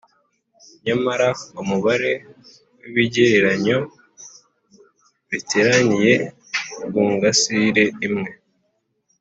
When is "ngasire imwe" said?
7.13-8.31